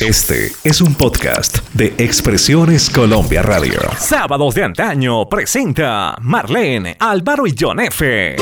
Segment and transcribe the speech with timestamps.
[0.00, 3.80] Este es un podcast de Expresiones Colombia Radio.
[3.98, 8.36] Sábados de antaño presenta Marlene, Álvaro y John F.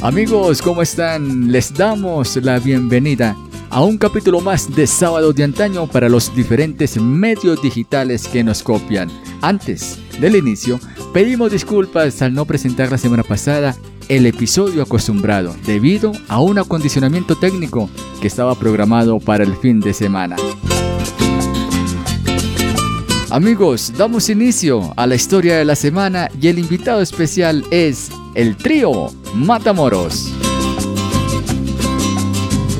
[0.00, 1.52] Amigos, ¿cómo están?
[1.52, 3.36] Les damos la bienvenida
[3.68, 8.62] a un capítulo más de Sábado de Antaño para los diferentes medios digitales que nos
[8.62, 9.10] copian.
[9.42, 10.80] Antes del inicio,
[11.12, 13.76] pedimos disculpas al no presentar la semana pasada
[14.08, 19.92] el episodio acostumbrado debido a un acondicionamiento técnico que estaba programado para el fin de
[19.92, 20.36] semana.
[23.30, 28.56] Amigos, damos inicio a la historia de la semana y el invitado especial es el
[28.56, 30.32] trío Matamoros.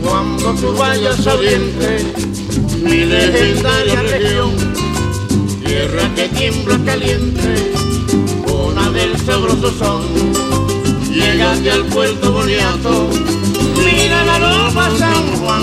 [0.03, 2.05] Cuando tú vayas Oriente,
[2.83, 4.53] mi legendaria región,
[5.65, 7.73] tierra que tiembla caliente,
[8.47, 10.03] una del sabroso son,
[11.17, 13.09] llegate al puerto Boniato,
[13.85, 15.63] mira la loma San Juan,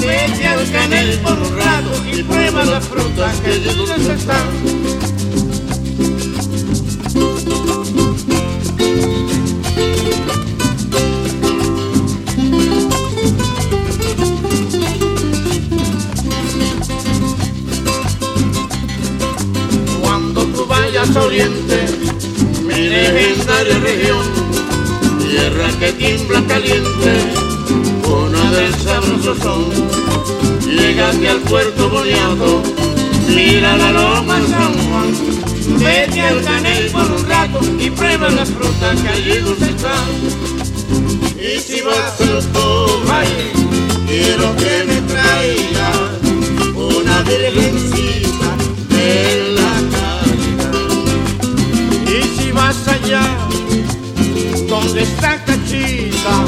[0.00, 4.92] vete al canel por un rato y prueba las frutas que dulces están.
[21.14, 21.84] Oriente,
[22.64, 24.41] mi legendaria región,
[25.42, 27.12] tierra que tiembla caliente,
[28.06, 29.64] una del sabroso son,
[30.64, 32.62] llegate al puerto boleado,
[33.26, 39.00] mira la loma San Juan, vete al canel por un rato y prueba las frutas
[39.00, 40.10] que allí dulce están.
[41.36, 43.52] Y si vas al valle,
[44.06, 46.20] quiero que me traigas
[46.72, 48.50] una virgencita
[48.90, 50.82] de la caridad.
[52.06, 53.51] Y si vas allá,
[54.84, 56.44] donde está Cachita,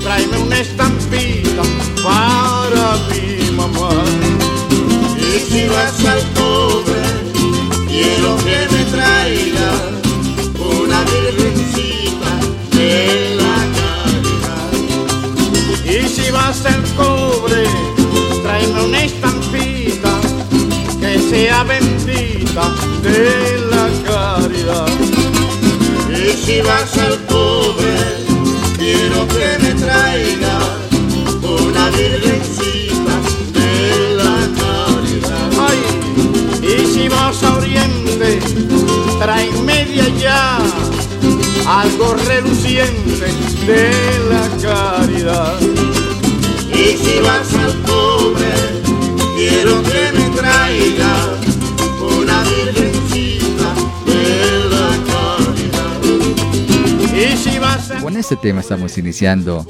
[0.00, 1.62] tráeme una estampita
[2.02, 3.90] para mi mamá.
[5.16, 7.02] Y si vas al cobre,
[7.88, 9.70] quiero que me traiga
[10.56, 12.32] una virgencita
[12.76, 14.72] de la caridad.
[15.84, 17.64] Y si vas al cobre,
[18.42, 20.20] tráeme una estampita
[21.00, 25.07] que sea bendita de la caridad.
[26.38, 27.96] Y si vas al cobre,
[28.78, 30.58] quiero que me traiga
[31.42, 33.14] una virgencita
[33.52, 35.50] de la caridad.
[35.68, 35.80] Ay,
[36.62, 38.38] y si vas a Oriente,
[39.18, 40.58] tráeme de allá
[41.66, 43.26] algo reluciente
[43.66, 43.90] de
[44.30, 45.60] la caridad.
[46.72, 48.54] Y si vas al cobre,
[49.36, 51.14] quiero que me traiga
[52.00, 52.87] una virgencita
[58.08, 59.66] Con este tema estamos iniciando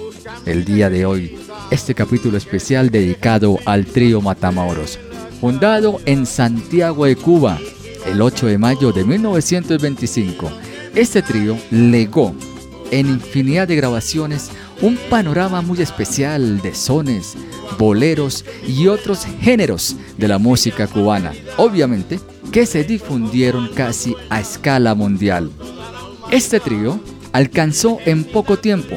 [0.47, 1.37] el día de hoy
[1.73, 4.97] este capítulo especial dedicado al trío Matamoros,
[5.41, 7.59] fundado en Santiago de Cuba
[8.07, 10.53] el 8 de mayo de 1925.
[10.95, 12.33] Este trío legó
[12.93, 17.35] en infinidad de grabaciones un panorama muy especial de sones,
[17.77, 22.21] boleros y otros géneros de la música cubana, obviamente
[22.53, 25.51] que se difundieron casi a escala mundial.
[26.31, 27.01] Este trío
[27.39, 28.97] alcanzó en poco tiempo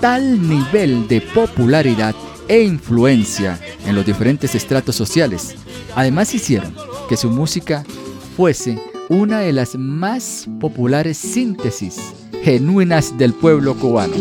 [0.00, 2.12] tal nivel de popularidad
[2.48, 3.56] e influencia
[3.86, 5.54] en los diferentes estratos sociales.
[5.94, 6.74] Además hicieron
[7.08, 7.84] que su música
[8.36, 12.00] fuese una de las más populares síntesis
[12.42, 14.14] genuinas del pueblo cubano.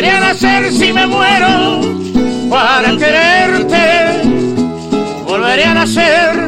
[0.00, 1.82] Volveré a nacer si me muero
[2.48, 4.22] para quererte.
[5.26, 6.39] Volveré a nacer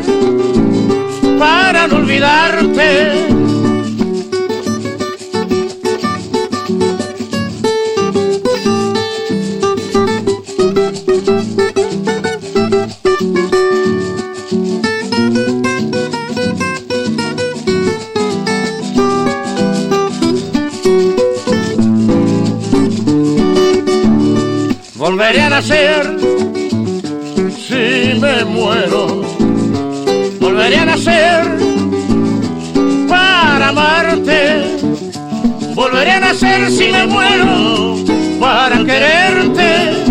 [36.33, 37.97] hacer si me muero
[38.41, 40.05] para quererte?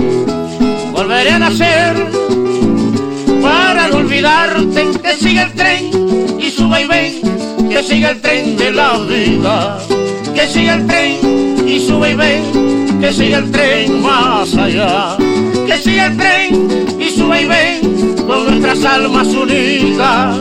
[0.94, 1.96] Volveré a nacer
[3.42, 4.92] para no olvidarte.
[5.02, 7.70] Que siga el tren y suba y ven.
[7.70, 9.80] Que siga el tren de la vida.
[10.36, 13.00] Que siga el tren y suba y ven.
[13.02, 15.18] Que siga el tren más allá.
[15.66, 20.38] Que siga el tren y suba y ven con nuestras almas unidas.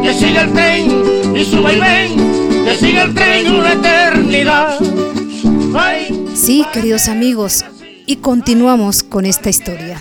[0.00, 2.64] Que siga el tren y suba y ven.
[2.64, 4.93] Que siga el tren una eternidad.
[6.44, 7.64] Sí, queridos amigos,
[8.04, 9.98] y continuamos con esta historia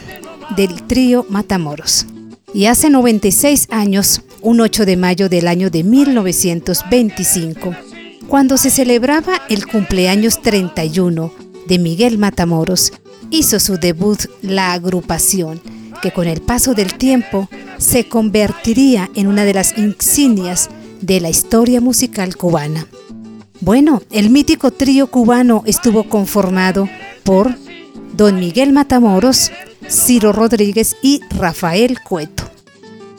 [0.57, 2.05] del trío Matamoros.
[2.53, 7.73] Y hace 96 años, un 8 de mayo del año de 1925,
[8.27, 11.31] cuando se celebraba el cumpleaños 31
[11.65, 12.91] de Miguel Matamoros,
[13.29, 15.61] hizo su debut la agrupación,
[16.01, 17.47] que con el paso del tiempo
[17.77, 20.69] se convertiría en una de las insignias
[20.99, 22.85] de la historia musical cubana.
[23.63, 26.89] Bueno, el mítico trío cubano estuvo conformado
[27.23, 27.55] por
[28.11, 29.53] Don Miguel Matamoros,
[29.89, 32.43] Ciro Rodríguez y Rafael Cueto,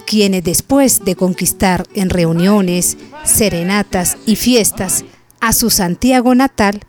[0.06, 5.06] quienes después de conquistar en reuniones, serenatas y fiestas
[5.40, 6.82] a su Santiago natal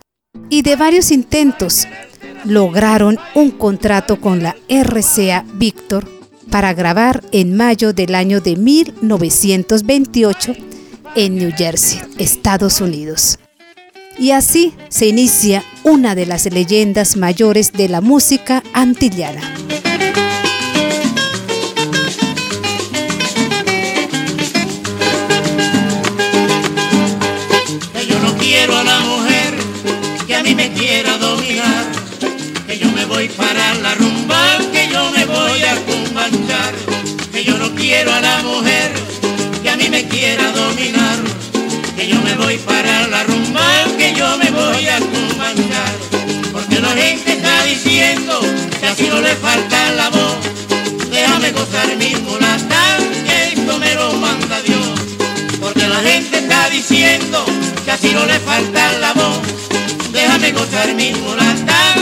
[0.50, 1.88] y de varios intentos,
[2.44, 6.06] lograron un contrato con la RCA Víctor
[6.50, 10.52] para grabar en mayo del año de 1928
[11.14, 13.38] en New Jersey, Estados Unidos.
[14.18, 19.42] Y así se inicia una de las leyendas mayores de la música antillana.
[28.08, 29.54] Yo no quiero a la mujer
[30.26, 31.84] que a mí me quiera dominar,
[32.66, 36.74] que yo me voy para la rumba, que yo me voy a cumbanchar,
[37.32, 38.92] que yo no quiero a la mujer
[39.62, 41.18] que a mí me quiera dominar,
[41.96, 43.25] que yo me voy para la rumba
[46.52, 48.40] porque la gente está diciendo
[48.78, 50.36] que así no le falta la voz.
[51.10, 55.00] Déjame gozar mi mulata, que esto me lo manda Dios,
[55.60, 57.44] porque la gente está diciendo
[57.84, 59.40] que así no le falta la voz.
[60.12, 61.95] Déjame gozar mi mulata,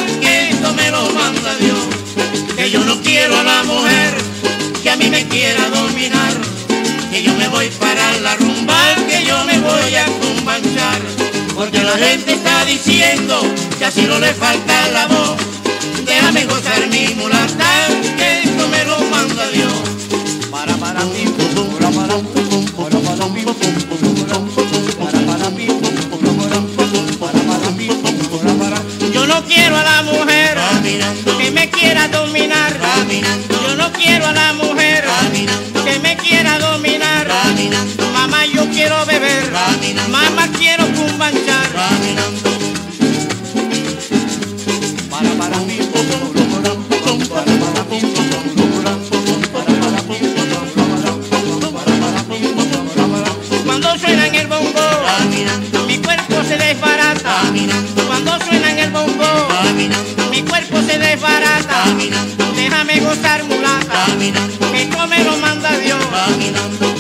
[11.97, 13.41] la gente está diciendo
[13.79, 15.37] que así no le falta la voz.
[16.05, 17.87] Déjame gozar mi mulata,
[18.17, 19.73] que esto me lo manda Dios.
[20.51, 21.01] Para para
[29.13, 30.59] Yo no quiero a la mujer
[31.39, 32.73] que me quiera dominar.
[33.51, 34.74] Yo no quiero a la mujer
[60.95, 61.85] se desbarata.
[62.55, 64.07] Déjame gozar mulata,
[64.73, 66.94] que esto me lo manda Dios.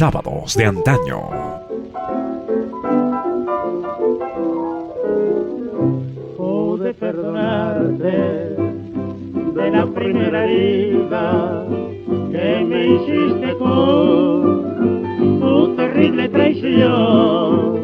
[0.00, 1.20] Sábados de antaño.
[6.38, 8.56] Pude perdonarte
[9.56, 11.66] de la primera herida
[12.32, 17.76] que me hiciste con tu terrible traición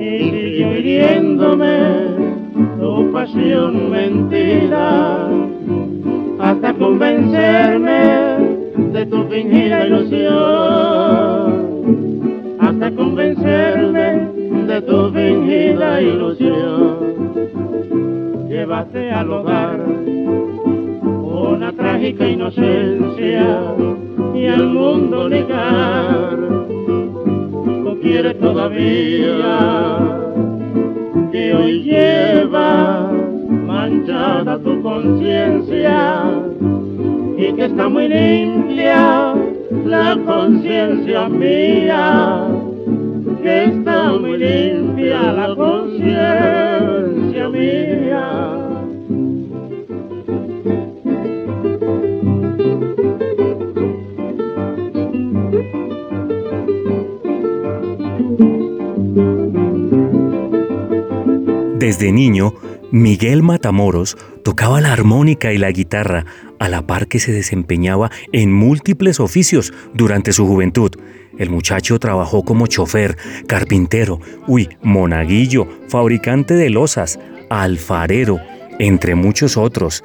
[0.00, 1.78] y sigue hiriéndome
[2.80, 5.28] tu pasión mentira
[6.40, 8.33] hasta convencerme
[8.76, 11.54] de tu fingida ilusión,
[12.58, 14.28] hasta convencerme
[14.66, 17.14] de tu fingida ilusión.
[18.48, 19.80] Llévate al hogar
[21.54, 23.74] una trágica inocencia
[24.34, 26.36] y al mundo negar.
[27.84, 29.98] Tú quieres todavía
[31.30, 33.12] que hoy lleva
[33.66, 36.24] manchada tu conciencia
[37.36, 39.34] y que está muy limpia
[39.84, 42.46] la conciencia mía,
[43.42, 48.64] que está muy limpia la conciencia mía.
[61.78, 62.54] Desde niño,
[62.90, 66.24] Miguel Matamoros tocaba la armónica y la guitarra
[66.64, 70.90] a la par que se desempeñaba en múltiples oficios durante su juventud.
[71.38, 73.16] El muchacho trabajó como chofer,
[73.46, 77.18] carpintero, uy, monaguillo, fabricante de losas,
[77.50, 78.38] alfarero,
[78.78, 80.02] entre muchos otros.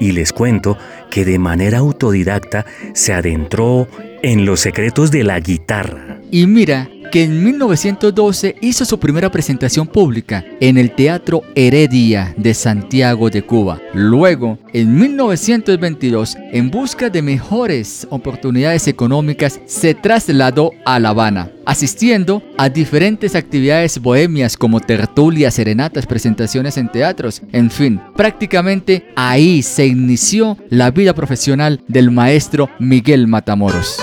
[0.00, 0.76] Y les cuento
[1.10, 2.64] que de manera autodidacta
[2.94, 3.86] se adentró
[4.22, 6.18] en los secretos de la guitarra.
[6.30, 12.54] Y mira que en 1912 hizo su primera presentación pública en el Teatro Heredia de
[12.54, 13.80] Santiago de Cuba.
[13.92, 22.42] Luego, en 1922, en busca de mejores oportunidades económicas, se trasladó a La Habana, asistiendo
[22.56, 29.86] a diferentes actividades bohemias como tertulias, serenatas, presentaciones en teatros, en fin, prácticamente ahí se
[29.86, 33.98] inició la vida profesional del maestro Miguel Matamoros.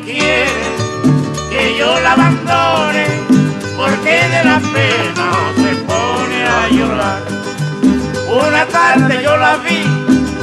[0.00, 0.46] Quiere
[1.50, 3.06] que yo la abandone,
[3.76, 7.22] porque de la pena se pone a llorar.
[8.28, 9.84] Una tarde yo la vi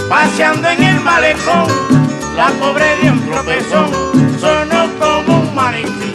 [0.10, 1.68] paseando en el malecón,
[2.36, 3.92] la pobre de un tropezón,
[4.40, 6.14] sonó como un maniquí,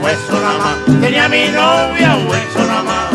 [0.00, 3.05] hueso nada más, tenía mi novia, hueso nada más,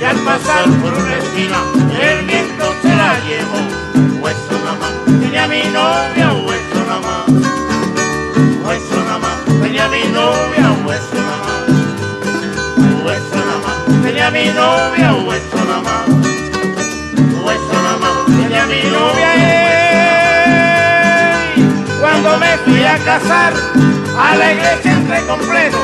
[0.00, 1.58] y al pasar por una esquina
[2.00, 3.60] el viento se la llevó.
[4.20, 7.26] Hueso nada más, tenía mi novia, hueso nada más.
[8.64, 9.30] Hueso nada
[9.62, 11.62] tenía mi novia, hueso nada más.
[13.04, 16.04] Hueso nada más, tenía mi novia, hueso nada más.
[17.44, 19.30] Hueso nada tenía mi novia
[22.00, 23.52] cuando me fui a casar,
[24.18, 25.78] a la iglesia entré completo,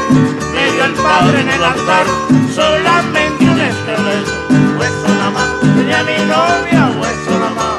[0.76, 2.06] dio el padre en el altar,
[2.54, 4.33] solamente un esqueleto,
[4.78, 7.78] hueso nada más, tenía mi novia, hueso nada más,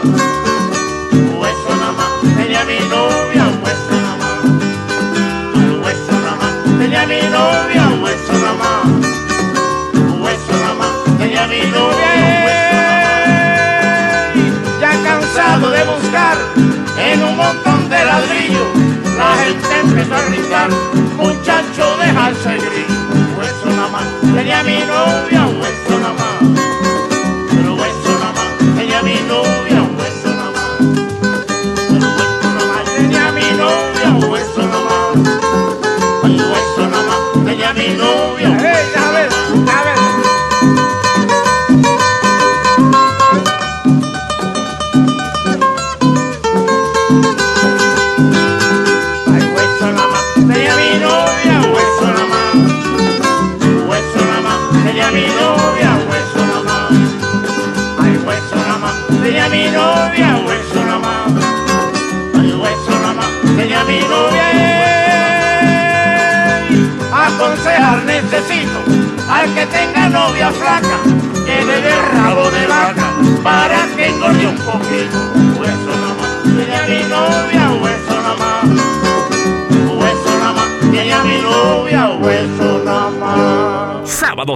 [1.40, 4.40] hueso nada más, tenía mi novia, hueso nada más,
[5.84, 8.86] hueso nada más, tenía mi novia, hueso nada más,
[10.22, 12.10] hueso nada más, tenía mi novia,
[14.82, 16.38] ya cansado de buscar
[16.98, 18.68] en un montón de ladrillos.
[19.18, 20.70] La gente empezó a gritar,
[21.28, 23.38] muchacho, dejarse el grillo.
[23.38, 25.87] Hueso nada más, tenía mi novia, hueso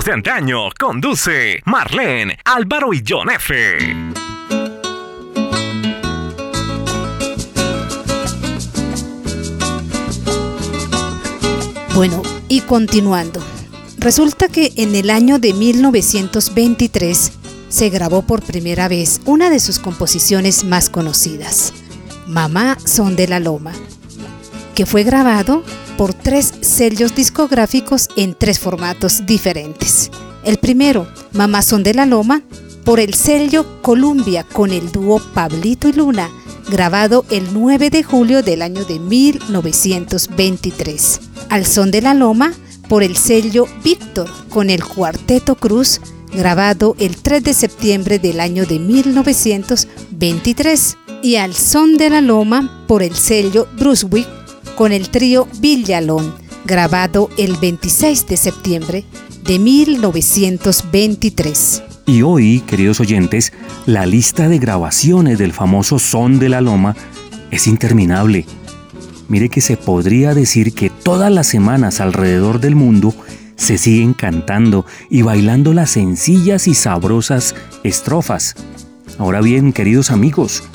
[0.06, 3.78] de antaño, conduce Marlene, Álvaro y John F.
[11.94, 13.42] Bueno, y continuando,
[13.98, 17.32] resulta que en el año de 1923
[17.70, 21.74] se grabó por primera vez una de sus composiciones más conocidas,
[22.28, 23.74] Mamá Son de la Loma,
[24.86, 25.64] fue grabado
[25.98, 30.12] por tres sellos discográficos en tres formatos diferentes.
[30.44, 32.42] El primero, Mamá Son de la Loma,
[32.84, 36.30] por el sello Columbia con el dúo Pablito y Luna,
[36.70, 42.54] grabado el 9 de julio del año de 1923 al son de la loma
[42.88, 46.00] por el sello Víctor con el Cuarteto Cruz,
[46.34, 52.86] grabado el 3 de septiembre del año de 1923, y al son de la loma
[52.88, 54.26] por el sello Brunswick
[54.76, 56.36] con el trío Villalón,
[56.66, 59.06] grabado el 26 de septiembre
[59.44, 61.84] de 1923.
[62.08, 63.54] Y hoy, queridos oyentes,
[63.86, 66.96] la lista de grabaciones del famoso Son de la Loma
[67.52, 68.46] es interminable
[69.32, 73.16] mire que se podría decir que todas las semanas alrededor del mundo
[73.56, 78.56] se siguen cantando y bailando las sencillas y sabrosas estrofas.
[79.18, 80.66] Ahora bien, queridos amigos,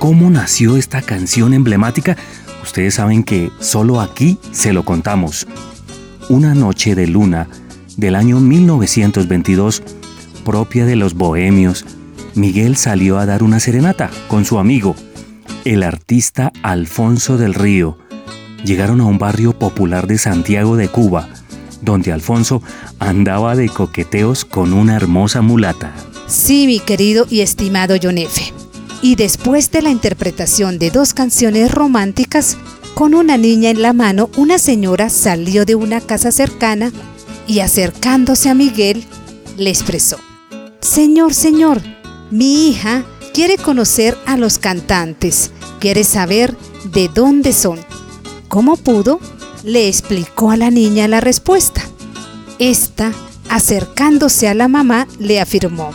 [0.00, 2.16] ¿cómo nació esta canción emblemática?
[2.74, 5.46] Ustedes saben que solo aquí se lo contamos.
[6.28, 7.48] Una noche de luna
[7.96, 9.80] del año 1922,
[10.44, 11.84] propia de los bohemios,
[12.34, 14.96] Miguel salió a dar una serenata con su amigo,
[15.64, 17.96] el artista Alfonso del Río.
[18.64, 21.28] Llegaron a un barrio popular de Santiago de Cuba,
[21.80, 22.60] donde Alfonso
[22.98, 25.94] andaba de coqueteos con una hermosa mulata.
[26.26, 28.63] Sí, mi querido y estimado F.
[29.04, 32.56] Y después de la interpretación de dos canciones románticas,
[32.94, 36.90] con una niña en la mano, una señora salió de una casa cercana
[37.46, 39.04] y acercándose a Miguel,
[39.58, 40.16] le expresó,
[40.80, 41.82] Señor, señor,
[42.30, 46.56] mi hija quiere conocer a los cantantes, quiere saber
[46.90, 47.80] de dónde son.
[48.48, 49.20] ¿Cómo pudo?
[49.64, 51.82] Le explicó a la niña la respuesta.
[52.58, 53.12] Esta,
[53.50, 55.90] acercándose a la mamá, le afirmó,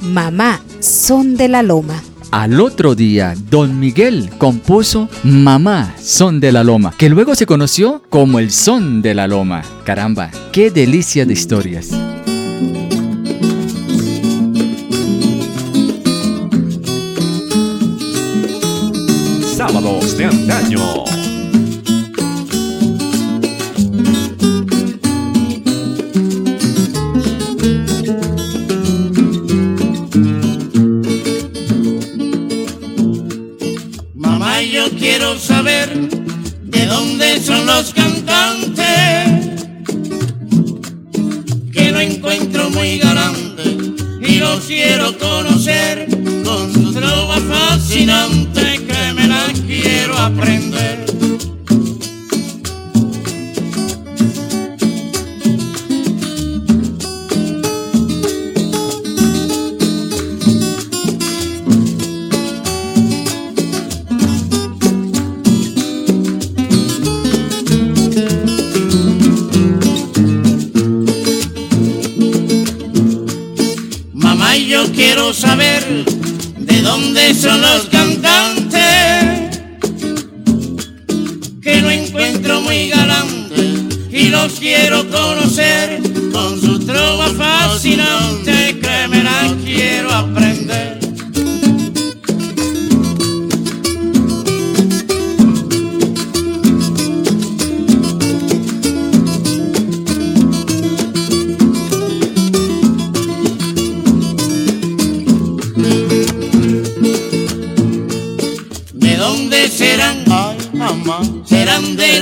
[0.00, 2.02] Mamá, son de la loma.
[2.30, 8.02] Al otro día, don Miguel compuso Mamá, son de la loma, que luego se conoció
[8.10, 9.62] como el son de la loma.
[9.84, 11.88] Caramba, qué delicia de historias.
[19.56, 21.04] Sábados de antaño.
[75.32, 75.84] Saber
[76.56, 79.58] de dónde son los cantantes
[81.60, 86.00] que no encuentro muy galantes y los quiero conocer
[86.32, 90.57] con su trova fascinante que la quiero aprender.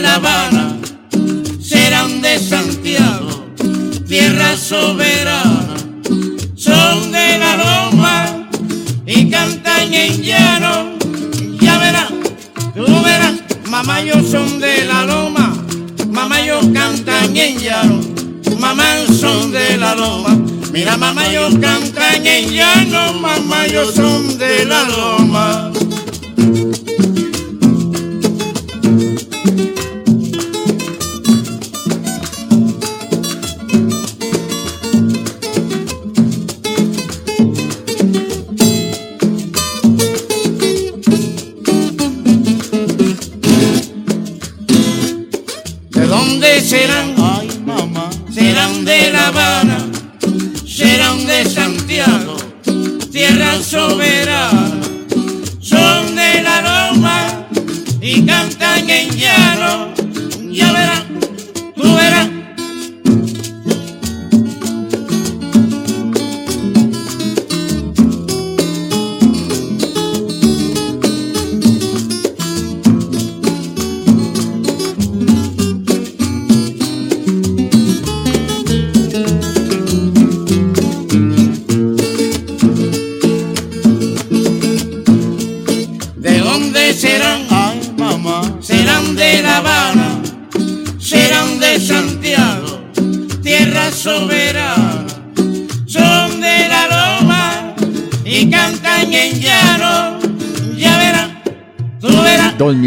[0.06, 0.78] La
[1.60, 3.44] serán de Santiago,
[4.06, 5.74] tierra soberana.
[6.54, 8.48] Son de la Loma
[9.04, 10.96] y cantan en llano.
[11.60, 12.12] Ya verás,
[12.76, 13.34] tú verás,
[13.68, 15.52] mamá, yo son de la Loma,
[16.08, 18.00] mamá, yo cantan en llano.
[18.60, 18.84] Mamá,
[19.20, 20.38] son de la Loma.
[20.72, 25.72] Mira, mamá, yo cantan en llano, mamá, yo son de la Loma.
[46.66, 47.14] Serán?
[47.16, 48.10] Ay, mamá.
[48.32, 49.78] Serán de La Habana,
[50.66, 52.36] serán de Santiago,
[53.12, 54.80] tierra soberana.
[55.60, 57.46] Son de la Loma
[58.00, 59.94] y cantan en llano.
[60.50, 61.05] Ya verás,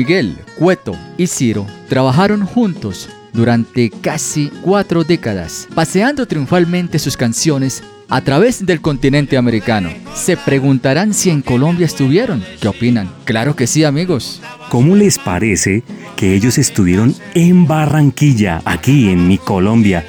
[0.10, 8.20] Miguel, Cueto y Ciro trabajaron juntos durante casi cuatro décadas, paseando triunfalmente sus canciones a
[8.22, 9.92] través del continente americano.
[10.16, 12.44] Se preguntarán si en Colombia estuvieron.
[12.60, 13.08] ¿Qué opinan?
[13.24, 14.42] Claro que sí, amigos.
[14.72, 15.84] ¿Cómo les parece
[16.16, 20.04] que ellos estuvieron en Barranquilla, aquí en mi Colombia,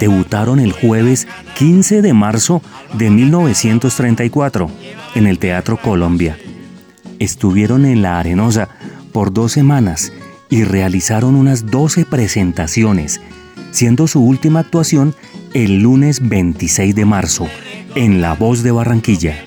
[0.00, 2.60] debutaron el jueves 15 de marzo
[2.94, 4.68] de 1934
[5.14, 6.36] en el Teatro Colombia.
[7.20, 8.68] Estuvieron en La Arenosa
[9.08, 10.12] por dos semanas
[10.50, 13.20] y realizaron unas 12 presentaciones,
[13.70, 15.14] siendo su última actuación
[15.54, 17.48] el lunes 26 de marzo
[17.94, 19.44] en La Voz de Barranquilla.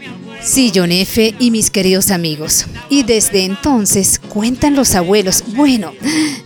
[0.74, 1.36] John F.
[1.40, 2.66] y mis queridos amigos.
[2.90, 5.94] Y desde entonces cuentan los abuelos, bueno,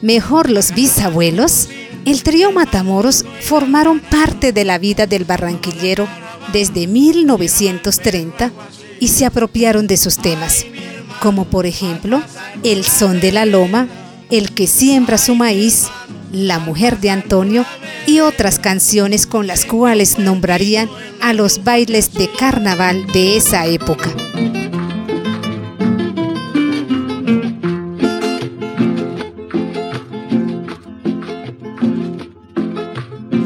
[0.01, 1.69] mejor los bisabuelos,
[2.05, 6.07] el trío Matamoros formaron parte de la vida del barranquillero
[6.53, 8.51] desde 1930
[8.99, 10.65] y se apropiaron de sus temas,
[11.25, 12.21] como por ejemplo
[12.61, 13.87] El son de la loma,
[14.29, 15.87] El que siembra su maíz,
[16.31, 17.65] La mujer de Antonio
[18.05, 20.87] y otras canciones con las cuales nombrarían
[21.23, 24.11] a los bailes de carnaval de esa época.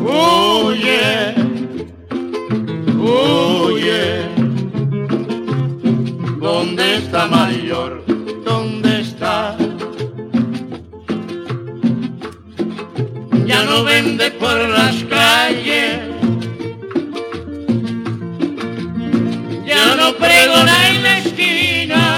[0.06, 1.40] Oye,
[7.70, 9.56] ¿dónde está.
[13.46, 16.00] Ya no vende por las calles,
[19.68, 22.09] ya no pregona en la esquina,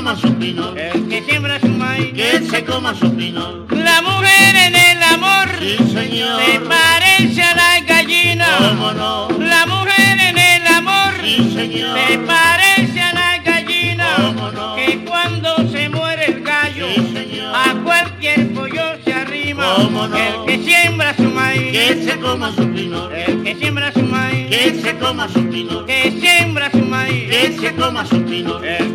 [0.00, 0.74] coma su pino.
[0.74, 3.66] El que siembra su maíz, que se coma su pino.
[3.68, 8.46] La mujer en el amor, sí señor, se parece a la gallina.
[8.60, 9.28] ¿Cómo no?
[9.38, 14.06] La mujer en el amor, sí señor, se parece a la gallina.
[14.16, 14.76] ¿Cómo no?
[14.76, 19.74] Que cuando se muere el gallo, sí señor, a cualquier pollo se arrima.
[19.76, 20.16] ¿Cómo no?
[20.16, 23.10] El que siembra su maíz, que se coma su pino.
[23.10, 25.84] El que siembra su maíz, que se coma su pino.
[25.84, 28.62] Que siembra su maíz, que se coma su pino.
[28.62, 28.89] El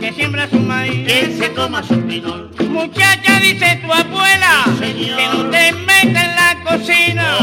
[0.49, 2.49] su maíz, que se coma su pino.
[2.69, 7.38] Muchacha, dice tu abuela, que no te metas en la cocina.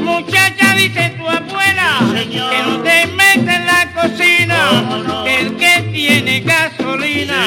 [0.00, 5.26] Muchacha, dice tu abuela, que no te metas en la cocina.
[5.26, 7.46] El que tiene gasolina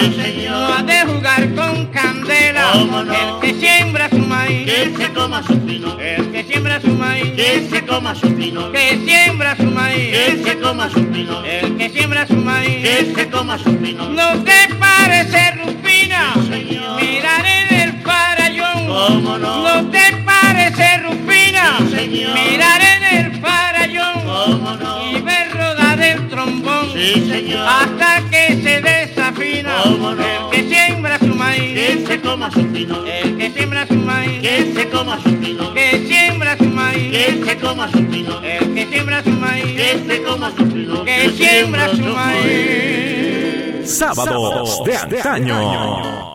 [0.49, 2.73] no ha de jugar con candela.
[2.73, 5.99] El que siembra su maíz, que se coma su pino.
[5.99, 6.42] El que
[6.73, 8.71] siembra su maíz, que se coma su pino.
[8.71, 11.43] Que siembra su maíz, que se coma su pino.
[11.43, 14.09] El que siembra su maíz, que se coma su pino.
[14.09, 16.33] No te parece Rufina,
[16.99, 18.87] mirar en el farallón.
[18.87, 19.63] ¿Cómo no?
[19.63, 21.79] No te parece Rufina,
[22.33, 24.21] mirar en el farallón.
[24.25, 25.11] ¿Cómo no?
[25.11, 26.91] Y ver rodar el trombón.
[26.93, 27.67] Sí, señor.
[27.67, 29.75] Hasta que se desafina.
[29.83, 30.23] ¿Cómo no?
[30.23, 33.05] El que siembra su maíz, que se coma su pino.
[33.05, 35.73] El que siembra su maíz, que se coma su pino.
[35.73, 36.22] Que siembra
[37.13, 38.41] que se coma su pino.
[38.41, 41.05] El que siembra su maíz, que se coma su pino.
[41.05, 43.89] Que siembra su maíz.
[43.91, 46.33] Sábados de antaño.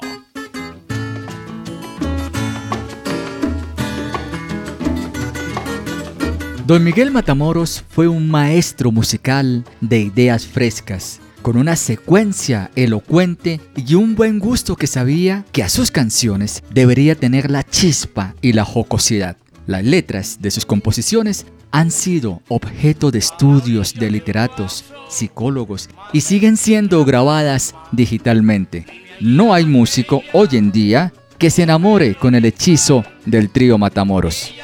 [6.64, 13.94] Don Miguel Matamoros fue un maestro musical de ideas frescas, con una secuencia elocuente y
[13.94, 18.64] un buen gusto que sabía que a sus canciones debería tener la chispa y la
[18.64, 19.38] jocosidad.
[19.68, 26.56] Las letras de sus composiciones han sido objeto de estudios de literatos, psicólogos y siguen
[26.56, 28.86] siendo grabadas digitalmente.
[29.20, 34.54] No hay músico hoy en día que se enamore con el hechizo del trío Matamoros.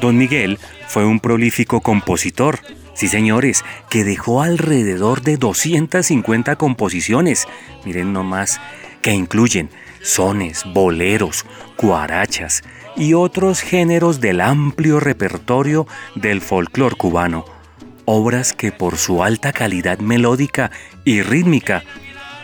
[0.00, 0.58] Don Miguel
[0.88, 2.58] fue un prolífico compositor.
[2.94, 7.46] Sí, señores, que dejó alrededor de 250 composiciones.
[7.84, 8.60] Miren nomás,
[9.00, 9.70] que incluyen
[10.02, 12.64] sones, boleros, cuarachas
[12.96, 17.44] y otros géneros del amplio repertorio del folclore cubano.
[18.04, 20.70] Obras que por su alta calidad melódica
[21.04, 21.84] y rítmica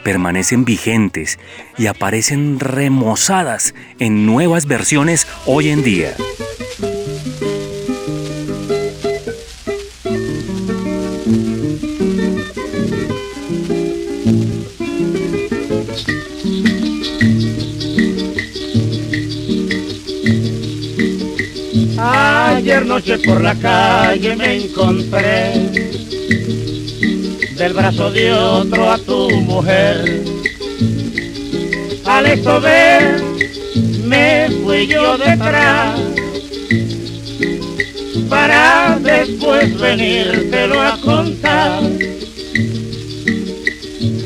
[0.04, 1.38] permanecen vigentes
[1.76, 6.14] y aparecen remozadas en nuevas versiones hoy en día.
[22.74, 25.52] Noche por la calle me encontré
[27.54, 30.24] del brazo de otro a tu mujer.
[32.04, 33.22] Al esto ver,
[34.04, 36.00] me fui yo detrás
[38.28, 41.82] para después venírtelo a contar.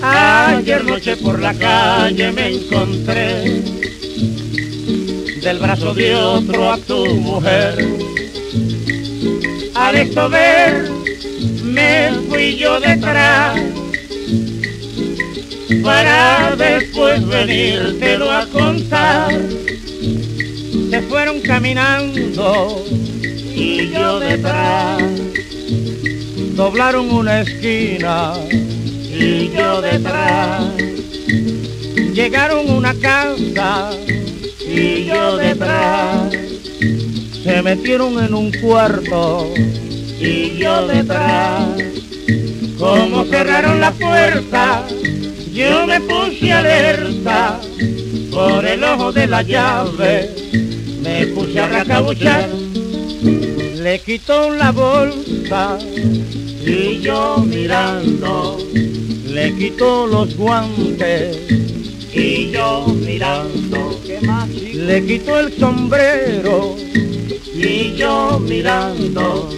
[0.03, 3.62] Ayer noche por la calle me encontré
[5.42, 8.19] del brazo de otro a tu mujer.
[9.80, 10.90] Al esto ver,
[11.64, 13.58] me fui yo detrás
[15.82, 19.32] para después venírtelo a contar.
[20.90, 22.84] Se fueron caminando
[23.54, 25.02] y yo detrás.
[26.54, 30.74] Doblaron una esquina y yo detrás.
[32.12, 33.92] Llegaron a una casa
[34.60, 36.39] y yo detrás.
[37.42, 39.50] Se metieron en un cuarto
[40.20, 41.68] y yo detrás.
[42.79, 44.87] Como cerraron la puerta,
[45.53, 47.59] yo me puse alerta
[48.31, 50.31] por el ojo de la llave.
[51.03, 52.48] Me puse a racabuchar,
[53.22, 55.79] le quitó la bolsa
[56.62, 58.59] y yo mirando,
[59.26, 61.38] le quitó los guantes
[62.12, 63.98] y yo mirando,
[64.74, 66.76] le quitó el sombrero
[67.62, 69.50] y yo mirando,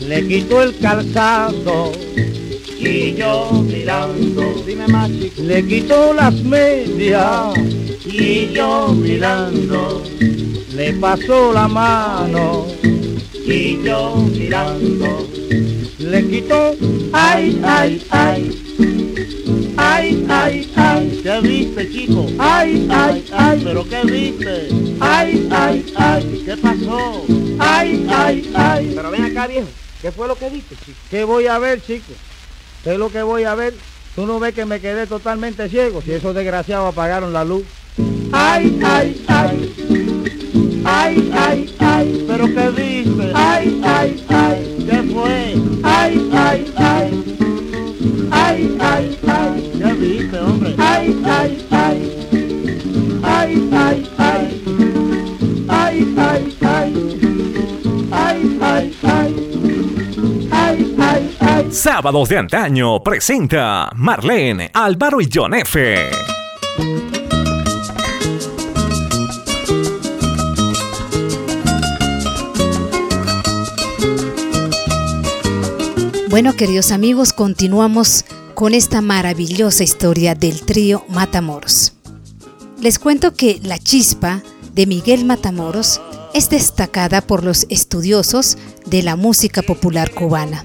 [0.00, 1.92] le quitó el calzado.
[2.78, 7.54] Y yo mirando, dime más le quitó las medias.
[8.04, 10.02] Y yo mirando,
[10.74, 12.66] le pasó la mano.
[13.44, 15.28] Y yo mirando,
[15.98, 16.76] le quitó,
[17.12, 18.61] ay, ay, ay,
[19.76, 22.26] ay, ay, ay, ¿Qué viste, chico?
[22.38, 24.68] ay, ay, ay, ¿Pero qué viste?
[25.00, 27.24] ay, ay, ay, ¿Qué pasó?
[27.58, 28.92] ay, ay, ay.
[28.94, 29.68] Pero ven acá, viejo.
[30.00, 30.98] ¿Qué fue lo que viste, chico?
[31.10, 32.12] ¿Qué voy a ver, chico?
[32.84, 33.74] ¿Qué es lo que voy a ver?
[34.16, 36.02] Tú no ves que me quedé totalmente ciego.
[36.02, 37.62] Si esos desgraciados apagaron la luz.
[38.32, 39.72] Ay, ay, ay.
[40.84, 42.24] Ay, ay, ay.
[42.26, 43.01] ¿Pero qué viste?
[62.02, 66.10] Sábados de antaño presenta Marlene, Álvaro y John F.
[76.28, 81.92] Bueno, queridos amigos, continuamos con esta maravillosa historia del trío Matamoros.
[82.80, 84.42] Les cuento que La Chispa
[84.74, 86.00] de Miguel Matamoros
[86.34, 90.64] es destacada por los estudiosos de la música popular cubana,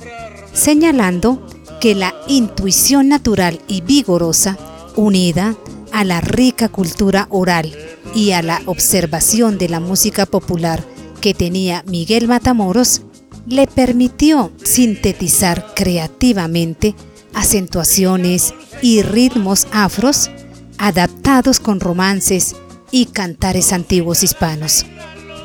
[0.57, 1.45] señalando
[1.79, 4.57] que la intuición natural y vigorosa,
[4.95, 5.55] unida
[5.91, 7.71] a la rica cultura oral
[8.15, 10.83] y a la observación de la música popular
[11.21, 13.03] que tenía Miguel Matamoros,
[13.45, 16.95] le permitió sintetizar creativamente
[17.35, 20.31] acentuaciones y ritmos afros
[20.79, 22.55] adaptados con romances
[22.89, 24.87] y cantares antiguos hispanos,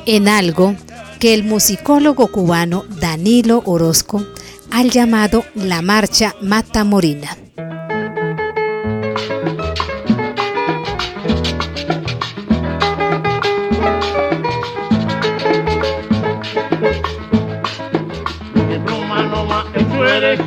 [0.06, 0.74] en algo
[1.18, 4.24] que el musicólogo cubano Danilo Orozco
[4.72, 7.36] ha llamado la marcha matamorina.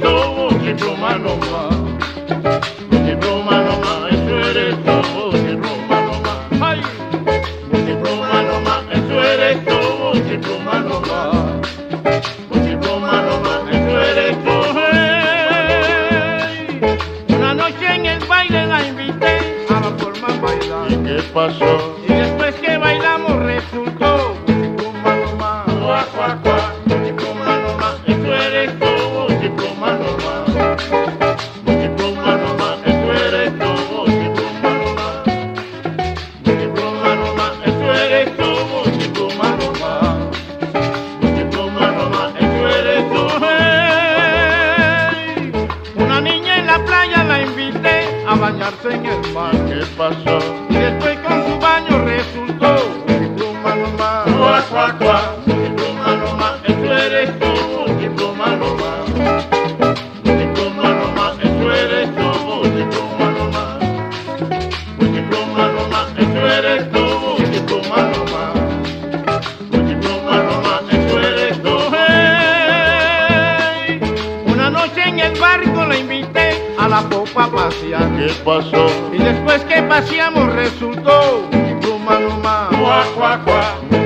[0.01, 1.44] Tú,
[79.45, 81.47] Después que paseamos resultó
[81.79, 82.69] pluma nomás.
[82.69, 84.04] Cuá, cuá, cuá.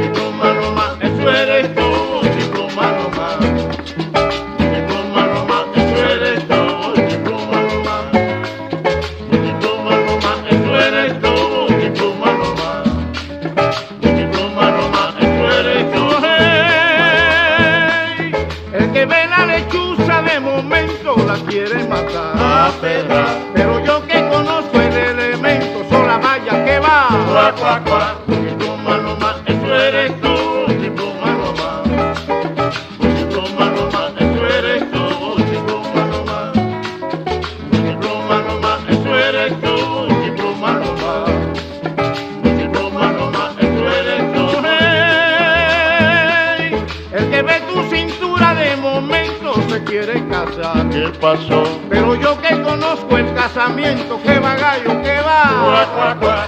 [51.34, 51.64] Pasó?
[51.90, 55.86] Pero yo que conozco el casamiento, que va gallo, que Cuá, va.
[55.96, 56.48] cuá, cuá.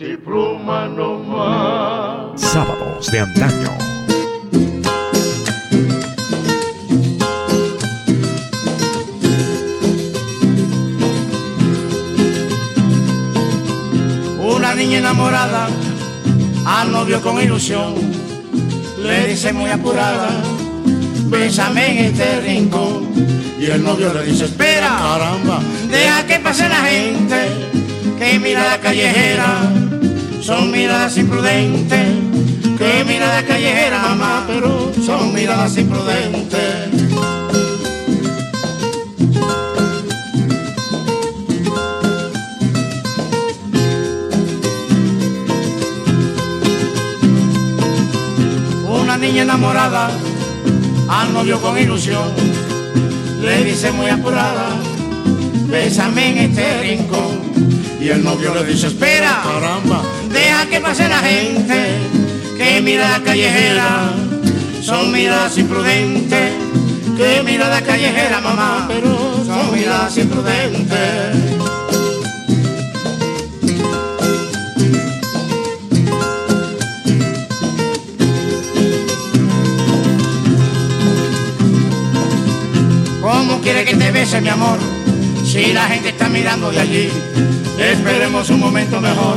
[0.00, 2.40] eres pluma nomás.
[2.40, 3.87] Sábados de antaño.
[17.28, 17.94] Con ilusión
[19.02, 20.30] le dice muy apurada,
[21.26, 23.08] bésame en este rincón.
[23.60, 25.60] Y el novio le dice, Espera, caramba.
[25.90, 27.48] deja que pase la gente,
[28.18, 29.70] que mirada callejera,
[30.40, 32.06] son miradas imprudentes,
[32.78, 37.07] que mirada callejera, mamá, pero son miradas imprudentes.
[49.18, 50.10] Niña enamorada
[51.08, 52.58] al novio con ilusión
[53.42, 54.68] le dice muy apurada,
[55.68, 57.38] bésame en este rincón.
[58.00, 60.02] Y el novio le dice, Espera, caramba.
[60.32, 61.98] deja que pase la gente,
[62.56, 64.12] que mirada callejera,
[64.82, 66.52] son miradas imprudentes,
[67.16, 71.77] que mirada callejera, mamá, pero son miradas imprudentes.
[83.58, 84.78] ¿Cómo quiere que te bese, mi amor?
[85.44, 87.08] Si la gente está mirando de allí,
[87.76, 89.36] esperemos un momento mejor.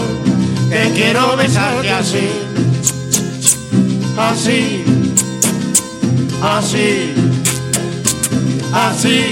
[0.69, 2.29] Te quiero besarte así,
[4.15, 4.83] así,
[6.43, 7.13] así,
[8.71, 9.23] así,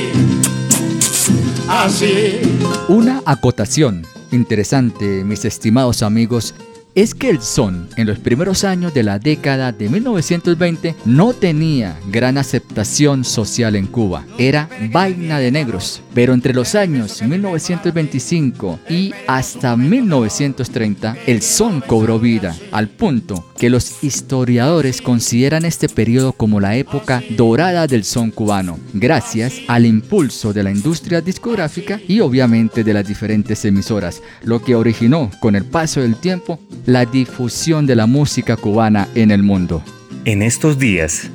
[1.67, 2.39] así.
[2.88, 6.56] Una acotación interesante, mis estimados amigos,
[6.95, 11.97] es que el son en los primeros años de la década de 1920 no tenía
[12.12, 14.25] gran aceptación social en Cuba.
[14.38, 16.02] Era vaina de negros.
[16.13, 23.69] Pero entre los años 1925 y hasta 1930, el son cobró vida, al punto que
[23.69, 30.54] los historiadores consideran este periodo como la época dorada del son cubano, gracias al impulso
[30.54, 35.65] de la industria discográfica y obviamente de las diferentes emisoras, lo que originó con el
[35.65, 39.84] paso del tiempo la difusión de la música cubana en el mundo.
[40.26, 41.30] En estos días,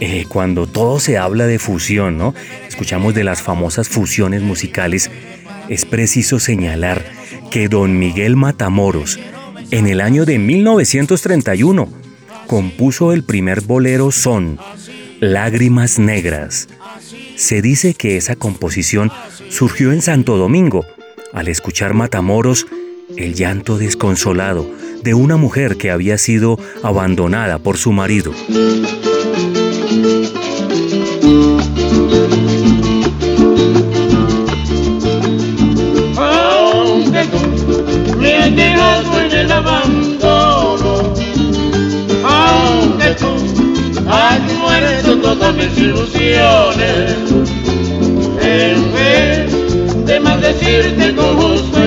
[0.00, 2.34] eh, cuando todo se habla de fusión, ¿no?
[2.66, 5.10] Escuchamos de las famosas fusiones musicales,
[5.68, 7.04] es preciso señalar
[7.50, 9.18] que don Miguel Matamoros,
[9.70, 11.88] en el año de 1931,
[12.46, 14.58] compuso el primer bolero son,
[15.20, 16.68] Lágrimas Negras.
[17.36, 19.10] Se dice que esa composición
[19.48, 20.84] surgió en Santo Domingo,
[21.32, 22.66] al escuchar Matamoros
[23.16, 24.66] el llanto desconsolado
[25.02, 28.32] de una mujer que había sido abandonada por su marido.
[36.16, 41.14] Aunque tú me has dejado en el abandono,
[42.24, 47.16] aunque tú has muerto todas mis ilusiones,
[48.40, 51.81] en vez de maldecirte con justo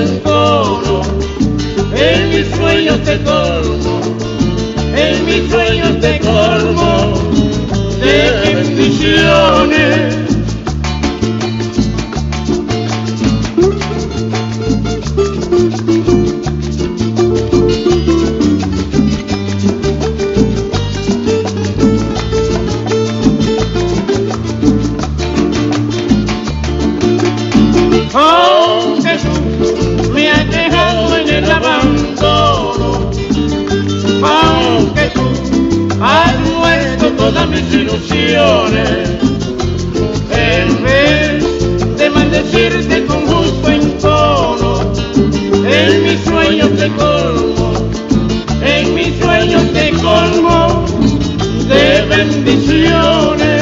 [2.86, 4.00] sueños te colmo,
[4.96, 7.14] en mis sueños te colmo
[8.00, 10.15] de bendiciones.
[37.36, 39.10] Todas mis ilusiones.
[40.32, 44.94] En vez de maldecirte con gusto en tono,
[45.68, 47.74] en mis sueños te colmo,
[48.64, 50.86] en mis sueños te colmo
[51.68, 53.55] de bendiciones.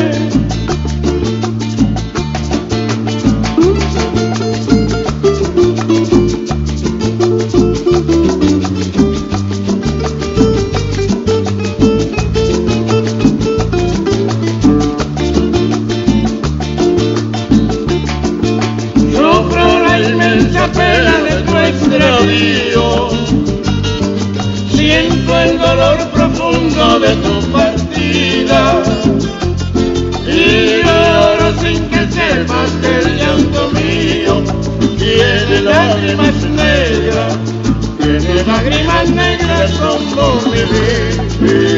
[41.44, 41.73] Mi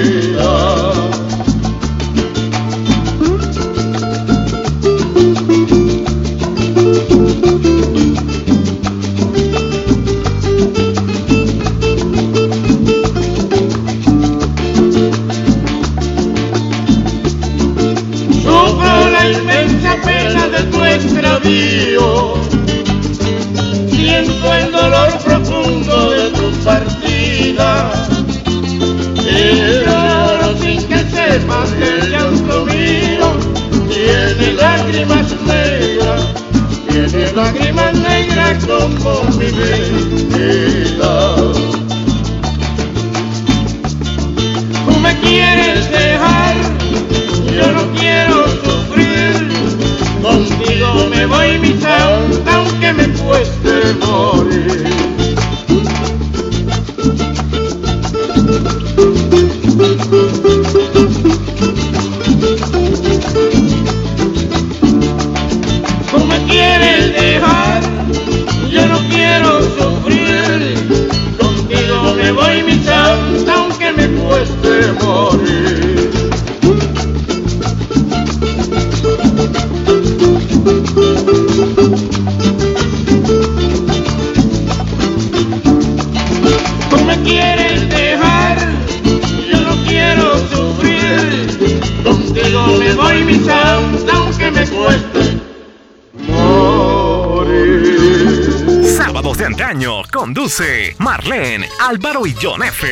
[100.26, 102.88] conduce Marlene, Álvaro y John F.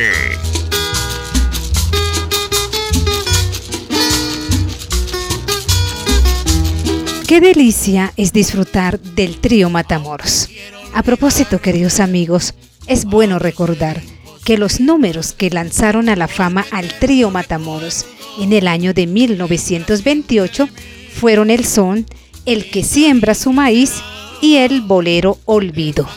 [7.26, 10.48] Qué delicia es disfrutar del trío Matamoros.
[10.94, 12.54] A propósito, queridos amigos,
[12.86, 14.00] es bueno recordar
[14.44, 18.06] que los números que lanzaron a la fama al trío Matamoros
[18.38, 20.68] en el año de 1928
[21.12, 22.06] fueron el son
[22.46, 23.94] El que siembra su maíz
[24.40, 26.08] y el bolero Olvido.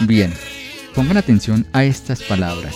[0.00, 0.34] Bien,
[0.94, 2.74] pongan atención a estas palabras.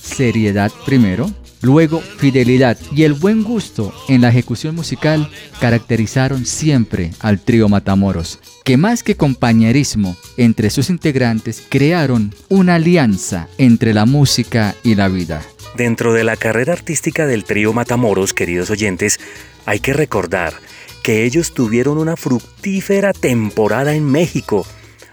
[0.00, 1.30] Seriedad primero,
[1.62, 5.30] luego fidelidad y el buen gusto en la ejecución musical
[5.60, 13.48] caracterizaron siempre al trío Matamoros, que más que compañerismo entre sus integrantes crearon una alianza
[13.58, 15.42] entre la música y la vida.
[15.76, 19.20] Dentro de la carrera artística del trío Matamoros, queridos oyentes,
[19.66, 20.54] hay que recordar
[21.02, 24.66] que ellos tuvieron una fructífera temporada en México,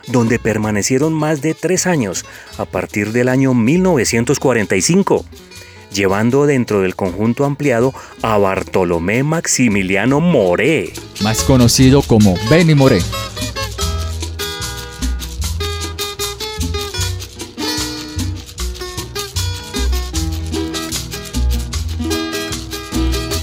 [0.08, 2.26] donde permanecieron más de tres años
[2.58, 5.26] a partir del año 1945,
[5.94, 10.94] llevando dentro del conjunto ampliado a Bartolomé Maximiliano Moré.
[11.22, 13.00] Más conocido como Benny Moré.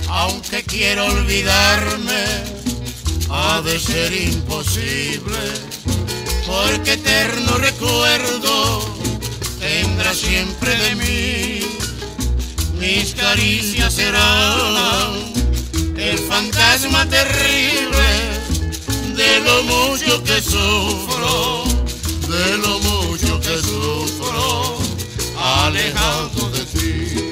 [0.08, 2.24] Aunque quiero olvidarme,
[3.30, 5.69] ha de ser imposible,
[6.50, 8.80] porque eterno recuerdo
[9.60, 11.60] tendrá siempre de mí.
[12.78, 15.12] Mis caricias serán
[15.96, 18.08] el fantasma terrible
[19.14, 21.64] de lo mucho que sufro,
[22.34, 24.78] de lo mucho que sufro,
[25.38, 27.29] alejado de ti.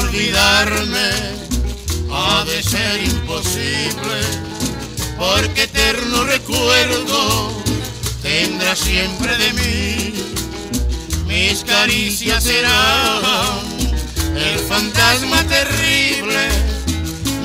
[0.00, 1.10] Olvidarme,
[2.10, 4.20] ha de ser imposible,
[5.18, 7.52] porque eterno recuerdo
[8.22, 10.14] tendrá siempre de mí.
[11.26, 13.60] Mis caricias serán
[14.36, 16.48] el fantasma terrible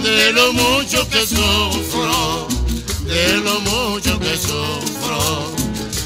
[0.04, 2.48] de lo mucho que sufro,
[3.06, 5.54] de lo mucho que sufro,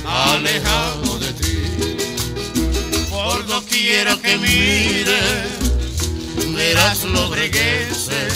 [0.05, 3.07] alejado de ti.
[3.09, 5.61] Por doquiera que mire,
[6.62, 8.28] verás lo breguese,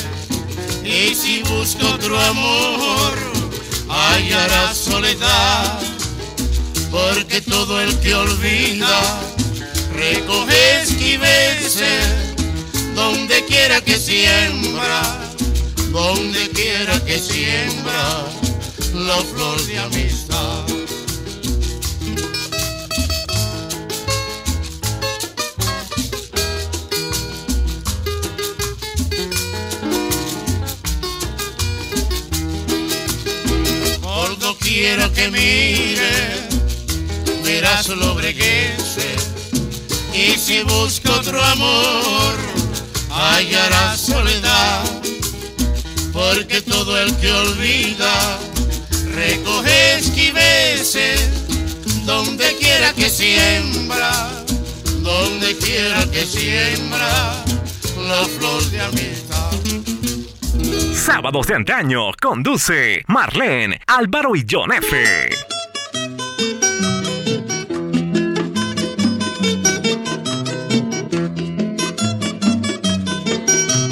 [0.84, 3.14] y si busco otro amor,
[3.88, 5.80] hallarás soledad,
[6.90, 9.00] porque todo el que olvida,
[9.94, 12.06] recoge esquiveces.
[12.96, 15.02] Donde quiera que siembra,
[15.92, 18.26] donde quiera que siembra
[18.94, 20.75] la flor de amistad.
[34.76, 36.48] Doquiera que mire,
[37.46, 39.16] verás lo breguese,
[40.14, 42.36] y si busca otro amor,
[43.10, 44.84] hallará soledad,
[46.12, 48.38] porque todo el que olvida
[49.14, 51.22] recoge esquiveces.
[52.06, 54.44] Donde quiera que siembra,
[55.02, 57.46] donde quiera que siembra
[58.10, 59.85] la flor de amistad.
[61.06, 65.30] Sábados de antaño conduce Marlene, Álvaro y John F.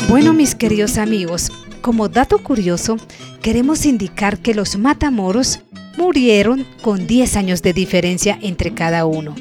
[0.10, 1.52] Bueno, mis queridos amigos,
[1.82, 2.98] como dato curioso,
[3.44, 5.60] queremos indicar que los Matamoros
[5.98, 9.36] murieron con 10 años de diferencia entre cada uno.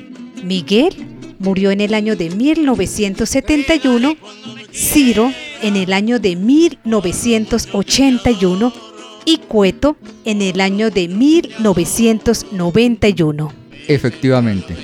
[0.45, 0.95] Miguel
[1.39, 4.15] murió en el año de 1971,
[4.75, 5.33] Ciro
[5.63, 8.73] en el año de 1981
[9.25, 13.53] y Cueto en el año de 1991.
[13.89, 14.77] Efectivamente.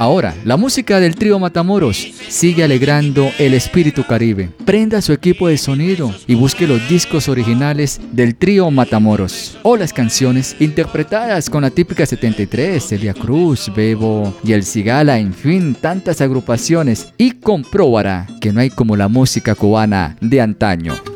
[0.00, 4.48] Ahora, la música del trío Matamoros sigue alegrando el espíritu caribe.
[4.64, 9.92] Prenda su equipo de sonido y busque los discos originales del trío Matamoros o las
[9.92, 16.22] canciones interpretadas con la típica 73, Celia Cruz, Bebo y El Cigala, en fin, tantas
[16.22, 21.09] agrupaciones y comprobará que no hay como la música cubana de antaño.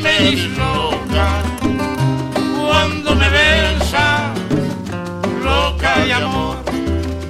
[0.00, 1.42] Que me disloca
[2.66, 4.38] cuando me besas,
[5.42, 6.56] loca de amor.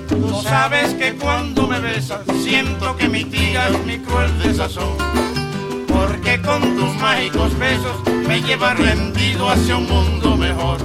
[0.09, 4.97] Tú sabes que cuando me besas siento que mitigas mi cruel desazón
[5.89, 7.97] porque con tus mágicos besos
[8.29, 10.79] me llevas rendido hacia un mundo mejor.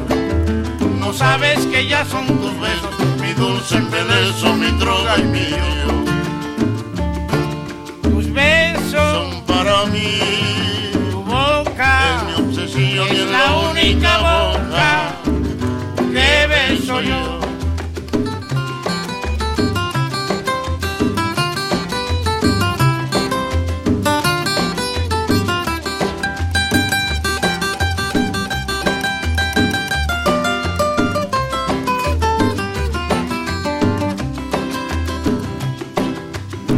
[0.99, 5.57] No sabes que ya son tus besos, mi dulce embelezo, mi droga y mi yo.
[8.01, 10.19] Tus besos son para mí,
[12.68, 15.16] boca es mi es la única boca
[15.97, 17.39] que beso yo.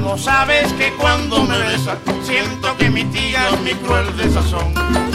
[0.02, 5.07] No sabes que cuando me besas siento que mitigas mi cruel desazón.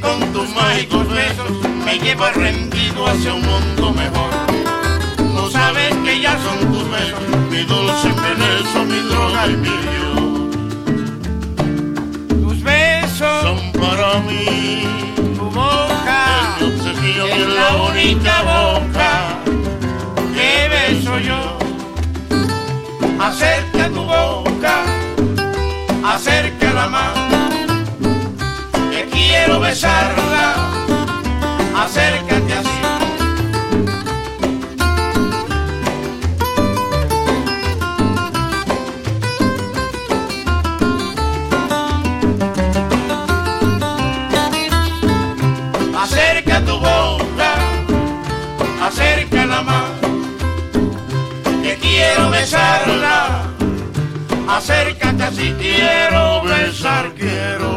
[0.00, 1.50] Con tus mágicos besos
[1.84, 4.30] me llevas rendido hacia un mundo mejor.
[5.34, 7.20] No sabes que ya son tus besos,
[7.50, 10.22] mi dulce embelezo, mi droga y mi Dios.
[12.28, 14.82] Tus besos son para mí.
[15.16, 18.81] Tu boca es mi obsesión es la única boca
[29.82, 30.54] besarla,
[31.84, 32.78] acércate así.
[46.00, 47.52] Acerca tu boca,
[48.86, 49.98] acerca la mano,
[51.64, 53.42] que quiero besarla.
[54.48, 57.71] Acércate así, quiero besar, quiero.